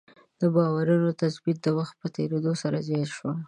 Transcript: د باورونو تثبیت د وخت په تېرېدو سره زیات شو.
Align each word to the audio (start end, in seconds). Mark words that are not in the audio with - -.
د 0.41 0.41
باورونو 0.55 1.09
تثبیت 1.21 1.57
د 1.63 1.67
وخت 1.77 1.95
په 2.01 2.07
تېرېدو 2.15 2.51
سره 2.61 2.77
زیات 2.87 3.09
شو. 3.17 3.29